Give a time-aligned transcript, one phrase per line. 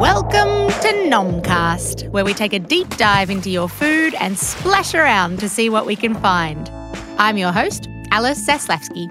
[0.00, 5.40] Welcome to Nomcast, where we take a deep dive into your food and splash around
[5.40, 6.68] to see what we can find.
[7.16, 9.08] I'm your host, Alice Zaslavsky.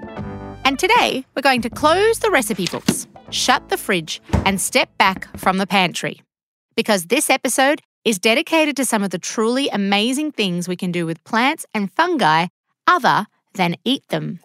[0.64, 5.36] And today, we're going to close the recipe books, shut the fridge, and step back
[5.36, 6.22] from the pantry.
[6.76, 11.04] Because this episode is dedicated to some of the truly amazing things we can do
[11.04, 12.46] with plants and fungi
[12.86, 14.38] other than eat them.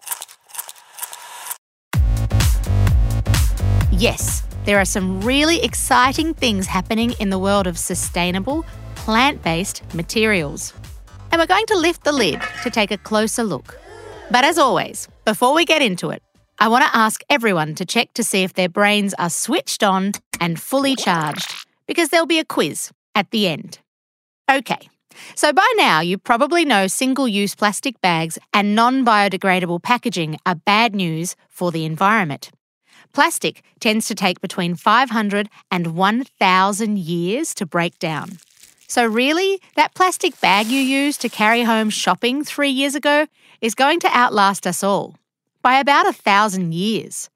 [3.92, 9.82] Yes, there are some really exciting things happening in the world of sustainable, plant based
[9.94, 10.72] materials.
[11.30, 13.78] And we're going to lift the lid to take a closer look.
[14.30, 16.22] But as always, before we get into it,
[16.58, 20.12] I want to ask everyone to check to see if their brains are switched on
[20.40, 21.52] and fully charged,
[21.86, 23.80] because there'll be a quiz at the end.
[24.50, 24.88] Okay,
[25.34, 30.54] so by now you probably know single use plastic bags and non biodegradable packaging are
[30.54, 32.50] bad news for the environment.
[33.12, 38.38] Plastic tends to take between 500 and 1,000 years to break down.
[38.88, 43.26] So, really, that plastic bag you used to carry home shopping three years ago
[43.60, 45.16] is going to outlast us all
[45.62, 47.28] by about a thousand years.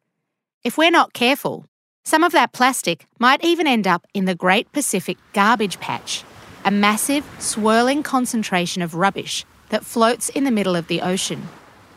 [0.64, 1.66] If we're not careful,
[2.04, 6.24] some of that plastic might even end up in the Great Pacific Garbage Patch,
[6.64, 11.48] a massive, swirling concentration of rubbish that floats in the middle of the ocean.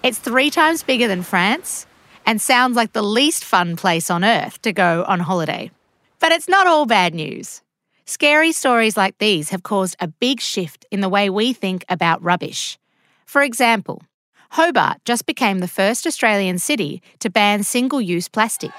[0.04, 1.86] It's three times bigger than France
[2.30, 5.72] and sounds like the least fun place on earth to go on holiday.
[6.20, 7.64] But it's not all bad news.
[8.06, 12.22] Scary stories like these have caused a big shift in the way we think about
[12.22, 12.78] rubbish.
[13.26, 14.04] For example,
[14.52, 18.70] Hobart just became the first Australian city to ban single use plastic.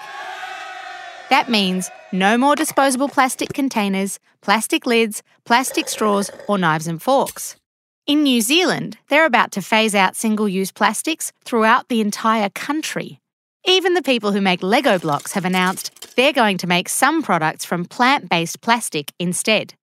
[1.29, 7.57] That means no more disposable plastic containers, plastic lids, plastic straws, or knives and forks.
[8.07, 13.20] In New Zealand, they're about to phase out single use plastics throughout the entire country.
[13.67, 17.65] Even the people who make Lego blocks have announced they're going to make some products
[17.65, 19.75] from plant based plastic instead.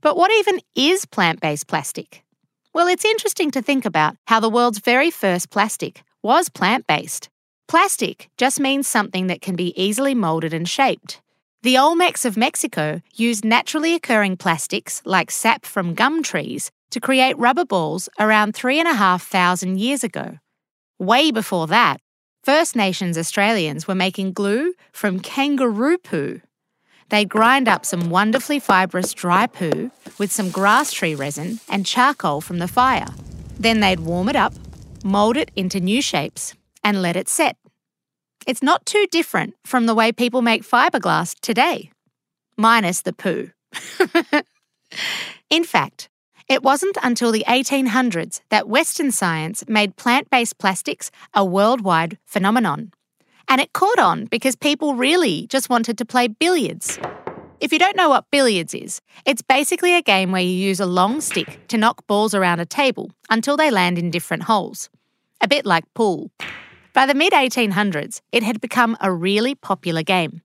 [0.00, 2.24] But what even is plant based plastic?
[2.74, 7.28] Well, it's interesting to think about how the world's very first plastic was plant based.
[7.68, 11.20] Plastic just means something that can be easily moulded and shaped.
[11.62, 17.38] The Olmecs of Mexico used naturally occurring plastics like sap from gum trees to create
[17.38, 20.38] rubber balls around 3,500 years ago.
[20.98, 22.00] Way before that,
[22.42, 26.40] First Nations Australians were making glue from kangaroo poo.
[27.08, 32.40] They'd grind up some wonderfully fibrous dry poo with some grass tree resin and charcoal
[32.40, 33.06] from the fire.
[33.60, 34.54] Then they'd warm it up,
[35.04, 37.56] mould it into new shapes, and let it set.
[38.44, 41.92] It's not too different from the way people make fiberglass today,
[42.56, 43.50] minus the poo.
[45.48, 46.08] In fact,
[46.48, 52.92] it wasn't until the 1800s that Western science made plant based plastics a worldwide phenomenon.
[53.48, 56.98] And it caught on because people really just wanted to play billiards.
[57.60, 60.86] If you don't know what billiards is, it's basically a game where you use a
[60.86, 64.90] long stick to knock balls around a table until they land in different holes.
[65.40, 66.30] A bit like pool.
[66.92, 70.42] By the mid 1800s, it had become a really popular game.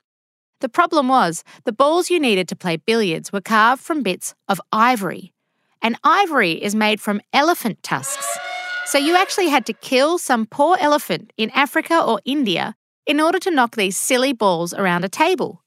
[0.60, 4.62] The problem was, the balls you needed to play billiards were carved from bits of
[4.72, 5.34] ivory.
[5.82, 8.38] And ivory is made from elephant tusks.
[8.86, 13.40] So you actually had to kill some poor elephant in Africa or India in order
[13.40, 15.64] to knock these silly balls around a table.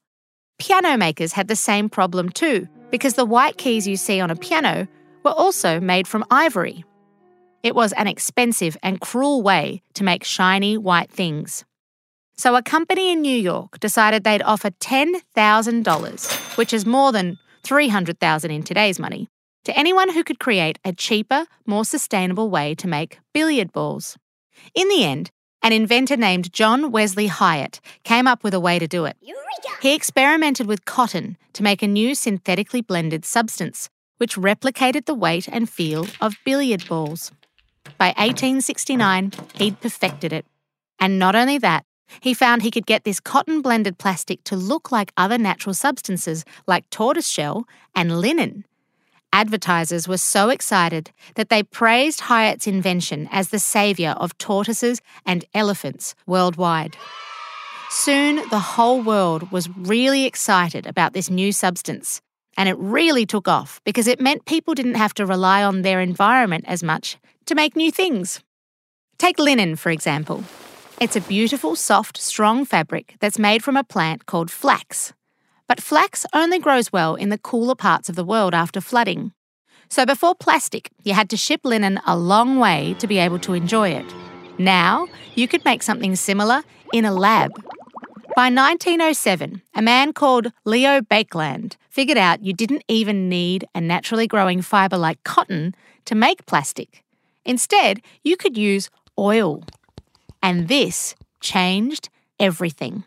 [0.59, 4.35] Piano makers had the same problem too, because the white keys you see on a
[4.35, 4.87] piano
[5.23, 6.83] were also made from ivory.
[7.63, 11.63] It was an expensive and cruel way to make shiny white things.
[12.37, 18.49] So a company in New York decided they'd offer $10,000, which is more than 300,000
[18.49, 19.29] in today's money,
[19.63, 24.17] to anyone who could create a cheaper, more sustainable way to make billiard balls.
[24.73, 25.31] In the end,
[25.63, 29.15] an inventor named John Wesley Hyatt came up with a way to do it.
[29.81, 35.47] He experimented with cotton to make a new synthetically blended substance, which replicated the weight
[35.47, 37.31] and feel of billiard balls.
[37.97, 40.45] By 1869, he'd perfected it.
[40.99, 41.83] And not only that,
[42.19, 46.43] he found he could get this cotton blended plastic to look like other natural substances
[46.67, 48.65] like tortoiseshell and linen.
[49.33, 55.45] Advertisers were so excited that they praised Hyatt's invention as the saviour of tortoises and
[55.53, 56.97] elephants worldwide.
[57.89, 62.21] Soon, the whole world was really excited about this new substance,
[62.57, 66.01] and it really took off because it meant people didn't have to rely on their
[66.01, 68.41] environment as much to make new things.
[69.17, 70.43] Take linen, for example.
[70.99, 75.13] It's a beautiful, soft, strong fabric that's made from a plant called flax.
[75.71, 79.31] But flax only grows well in the cooler parts of the world after flooding.
[79.87, 83.53] So before plastic, you had to ship linen a long way to be able to
[83.53, 84.05] enjoy it.
[84.57, 87.51] Now, you could make something similar in a lab.
[88.35, 94.27] By 1907, a man called Leo Baekeland figured out you didn't even need a naturally
[94.27, 95.73] growing fibre like cotton
[96.03, 97.05] to make plastic.
[97.45, 99.63] Instead, you could use oil.
[100.43, 102.09] And this changed
[102.41, 103.05] everything.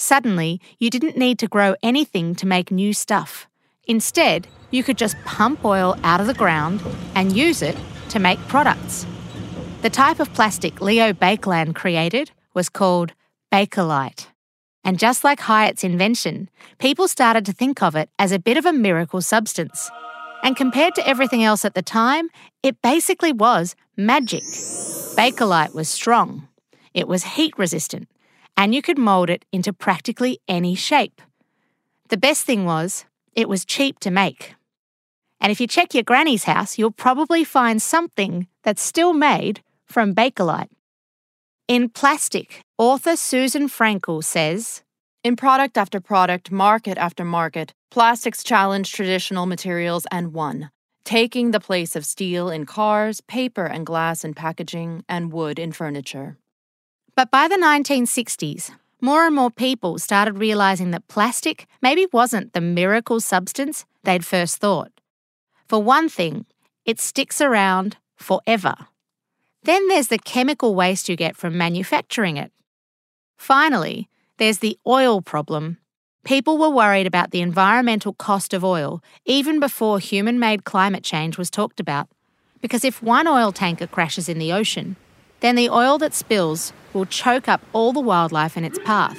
[0.00, 3.46] Suddenly, you didn't need to grow anything to make new stuff.
[3.86, 6.82] Instead, you could just pump oil out of the ground
[7.14, 7.76] and use it
[8.08, 9.04] to make products.
[9.82, 13.12] The type of plastic Leo Baekeland created was called
[13.52, 14.28] Bakelite.
[14.84, 16.48] And just like Hyatt's invention,
[16.78, 19.90] people started to think of it as a bit of a miracle substance.
[20.42, 22.30] And compared to everything else at the time,
[22.62, 24.44] it basically was magic.
[25.14, 26.48] Bakelite was strong,
[26.94, 28.08] it was heat resistant,
[28.56, 31.20] and you could mould it into practically any shape.
[32.08, 33.04] The best thing was,
[33.34, 34.54] it was cheap to make.
[35.40, 40.14] And if you check your granny's house, you'll probably find something that's still made from
[40.14, 40.70] Bakelite.
[41.66, 44.82] In Plastic, author Susan Freinkel says
[45.24, 50.70] In product after product, market after market, plastics challenged traditional materials and won,
[51.04, 55.72] taking the place of steel in cars, paper and glass in packaging, and wood in
[55.72, 56.36] furniture.
[57.20, 58.70] But by the 1960s,
[59.02, 64.56] more and more people started realizing that plastic maybe wasn't the miracle substance they'd first
[64.56, 64.90] thought.
[65.68, 66.46] For one thing,
[66.86, 68.74] it sticks around forever.
[69.64, 72.52] Then there's the chemical waste you get from manufacturing it.
[73.36, 74.08] Finally,
[74.38, 75.76] there's the oil problem.
[76.24, 81.36] People were worried about the environmental cost of oil even before human made climate change
[81.36, 82.08] was talked about.
[82.62, 84.96] Because if one oil tanker crashes in the ocean,
[85.40, 89.18] then the oil that spills will choke up all the wildlife in its path.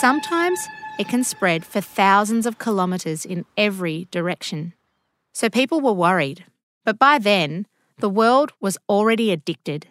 [0.00, 0.60] Sometimes
[0.98, 4.74] it can spread for thousands of kilometres in every direction.
[5.32, 6.44] So people were worried.
[6.84, 7.66] But by then,
[7.98, 9.88] the world was already addicted.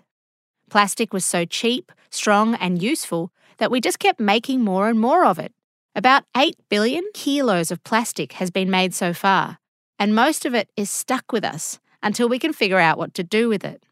[0.69, 5.25] Plastic was so cheap, strong, and useful that we just kept making more and more
[5.25, 5.53] of it.
[5.95, 9.57] About 8 billion kilos of plastic has been made so far,
[9.97, 13.23] and most of it is stuck with us until we can figure out what to
[13.23, 13.83] do with it.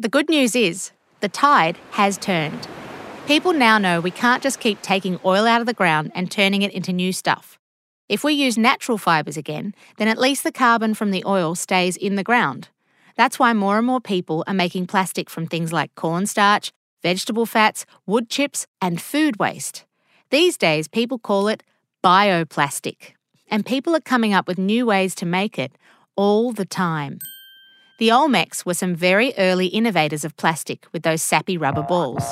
[0.00, 2.66] The good news is the tide has turned.
[3.26, 6.62] People now know we can't just keep taking oil out of the ground and turning
[6.62, 7.58] it into new stuff.
[8.08, 11.98] If we use natural fibres again, then at least the carbon from the oil stays
[11.98, 12.70] in the ground.
[13.14, 17.84] That's why more and more people are making plastic from things like cornstarch, vegetable fats,
[18.06, 19.84] wood chips, and food waste.
[20.30, 21.62] These days, people call it
[22.02, 23.12] bioplastic,
[23.48, 25.72] and people are coming up with new ways to make it
[26.16, 27.18] all the time.
[28.00, 32.24] The Olmecs were some very early innovators of plastic with those sappy rubber balls.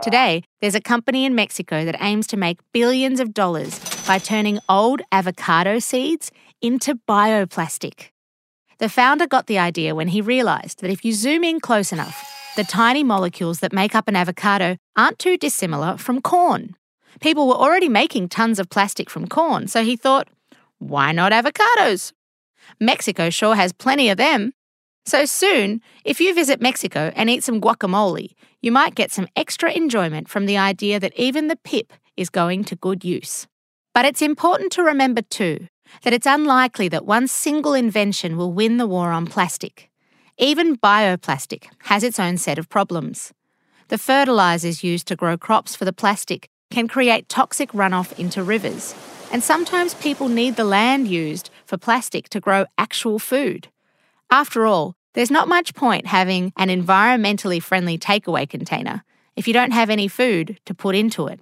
[0.00, 4.60] Today, there's a company in Mexico that aims to make billions of dollars by turning
[4.68, 6.30] old avocado seeds
[6.62, 8.10] into bioplastic.
[8.78, 12.24] The founder got the idea when he realised that if you zoom in close enough,
[12.54, 16.76] the tiny molecules that make up an avocado aren't too dissimilar from corn.
[17.20, 20.28] People were already making tons of plastic from corn, so he thought,
[20.78, 22.12] why not avocados?
[22.78, 24.52] Mexico sure has plenty of them.
[25.08, 29.72] So soon, if you visit Mexico and eat some guacamole, you might get some extra
[29.72, 33.46] enjoyment from the idea that even the pip is going to good use.
[33.94, 35.68] But it's important to remember too
[36.02, 39.88] that it's unlikely that one single invention will win the war on plastic.
[40.36, 43.32] Even bioplastic has its own set of problems.
[43.88, 48.94] The fertilisers used to grow crops for the plastic can create toxic runoff into rivers,
[49.32, 53.68] and sometimes people need the land used for plastic to grow actual food.
[54.30, 59.02] After all, there's not much point having an environmentally friendly takeaway container
[59.36, 61.40] if you don't have any food to put into it.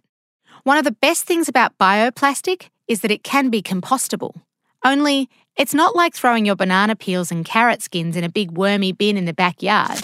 [0.64, 4.40] One of the best things about bioplastic is that it can be compostable.
[4.84, 8.92] Only, it's not like throwing your banana peels and carrot skins in a big wormy
[8.92, 10.00] bin in the backyard.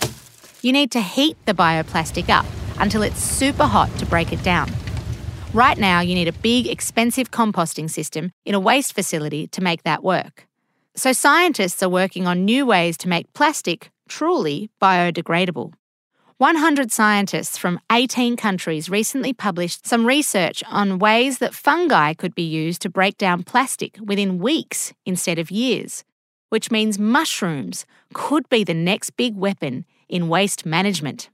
[0.62, 2.46] You need to heat the bioplastic up
[2.78, 4.70] until it's super hot to break it down.
[5.52, 9.82] Right now, you need a big, expensive composting system in a waste facility to make
[9.82, 10.46] that work.
[10.94, 15.72] So, scientists are working on new ways to make plastic truly biodegradable.
[16.36, 22.42] 100 scientists from 18 countries recently published some research on ways that fungi could be
[22.42, 26.04] used to break down plastic within weeks instead of years,
[26.50, 31.30] which means mushrooms could be the next big weapon in waste management.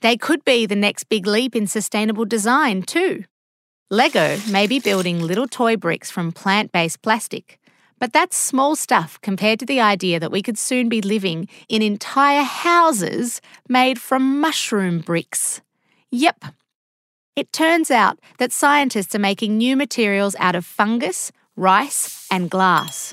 [0.00, 3.24] They could be the next big leap in sustainable design, too.
[3.90, 7.58] Lego may be building little toy bricks from plant based plastic
[7.98, 11.82] but that's small stuff compared to the idea that we could soon be living in
[11.82, 15.60] entire houses made from mushroom bricks.
[16.10, 16.44] Yep.
[17.34, 23.12] It turns out that scientists are making new materials out of fungus, rice, and glass.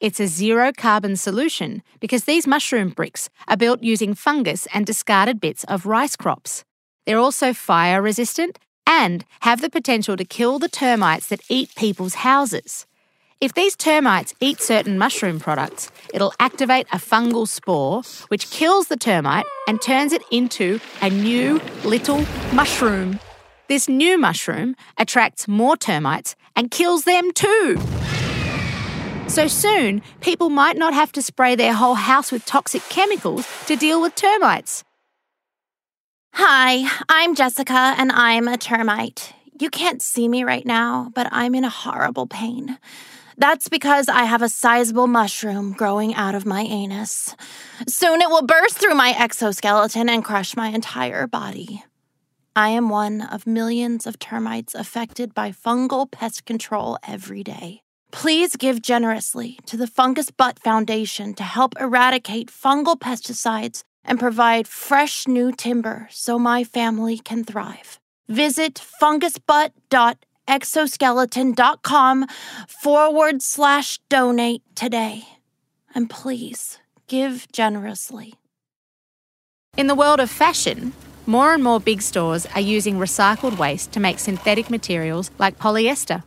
[0.00, 5.40] It's a zero carbon solution because these mushroom bricks are built using fungus and discarded
[5.40, 6.64] bits of rice crops.
[7.04, 12.14] They're also fire resistant and have the potential to kill the termites that eat people's
[12.14, 12.86] houses.
[13.40, 18.96] If these termites eat certain mushroom products, it'll activate a fungal spore which kills the
[18.96, 23.20] termite and turns it into a new little mushroom.
[23.68, 27.80] This new mushroom attracts more termites and kills them too.
[29.28, 33.76] So soon, people might not have to spray their whole house with toxic chemicals to
[33.76, 34.82] deal with termites.
[36.32, 39.32] Hi, I'm Jessica and I'm a termite.
[39.60, 42.78] You can't see me right now, but I'm in a horrible pain.
[43.38, 47.36] That's because I have a sizable mushroom growing out of my anus.
[47.86, 51.84] Soon it will burst through my exoskeleton and crush my entire body.
[52.56, 57.80] I am one of millions of termites affected by fungal pest control every day.
[58.10, 64.66] Please give generously to the Fungus Butt Foundation to help eradicate fungal pesticides and provide
[64.66, 68.00] fresh new timber so my family can thrive.
[68.28, 70.16] Visit fungusbutt.org
[70.48, 72.26] exoskeleton.com
[72.66, 75.28] forward slash donate today.
[75.94, 78.34] And please give generously.
[79.76, 80.92] In the world of fashion,
[81.26, 86.24] more and more big stores are using recycled waste to make synthetic materials like polyester,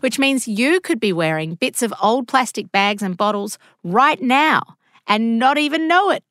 [0.00, 4.62] which means you could be wearing bits of old plastic bags and bottles right now
[5.06, 6.22] and not even know it.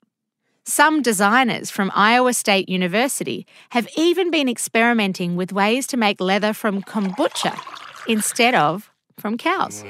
[0.66, 6.54] Some designers from Iowa State University have even been experimenting with ways to make leather
[6.54, 7.60] from kombucha
[8.08, 9.84] instead of from cows.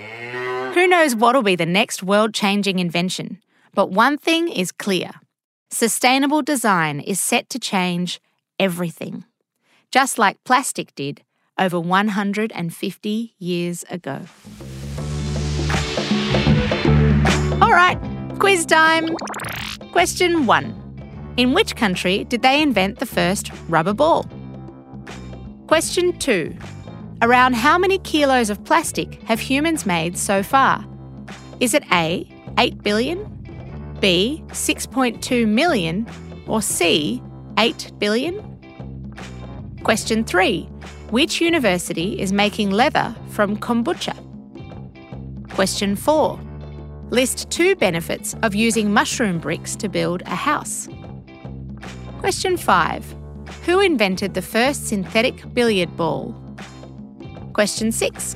[0.74, 3.42] Who knows what'll be the next world changing invention?
[3.74, 5.12] But one thing is clear
[5.70, 8.22] sustainable design is set to change
[8.60, 9.26] everything,
[9.92, 11.22] just like plastic did
[11.58, 14.22] over 150 years ago.
[17.62, 17.98] All right,
[18.40, 19.08] quiz time.
[19.92, 21.34] Question 1.
[21.38, 24.30] In which country did they invent the first rubber ball?
[25.68, 26.56] Question 2.
[27.22, 30.86] Around how many kilos of plastic have humans made so far?
[31.60, 33.20] Is it A, 8 billion,
[34.00, 36.08] B, 6.2 million,
[36.48, 37.22] or C,
[37.58, 38.36] 8 billion?
[39.84, 40.64] Question 3.
[41.12, 44.16] Which university is making leather from kombucha?
[45.50, 46.40] Question 4.
[47.12, 50.88] List two benefits of using mushroom bricks to build a house.
[52.20, 53.16] Question 5.
[53.66, 56.34] Who invented the first synthetic billiard ball?
[57.52, 58.36] Question 6.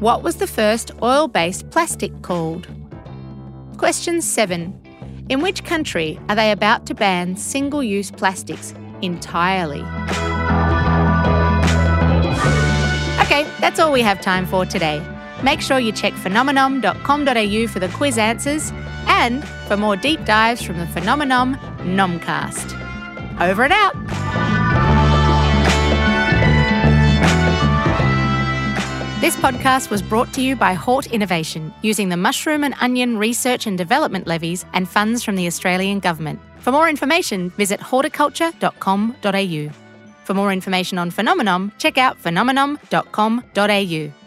[0.00, 2.66] What was the first oil based plastic called?
[3.76, 5.26] Question 7.
[5.28, 9.82] In which country are they about to ban single use plastics entirely?
[13.20, 15.02] Okay, that's all we have time for today.
[15.42, 18.72] Make sure you check phenomenom.com.au for the quiz answers
[19.06, 22.72] and for more deep dives from the Phenomenom Nomcast.
[23.40, 23.94] Over and out.
[29.20, 33.66] This podcast was brought to you by Hort Innovation using the Mushroom and Onion Research
[33.66, 36.38] and Development levies and funds from the Australian Government.
[36.58, 39.70] For more information, visit horticulture.com.au.
[40.24, 44.25] For more information on Phenomenom, check out phenomenom.com.au.